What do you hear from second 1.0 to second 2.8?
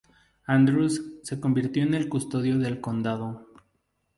se convirtió en el custodio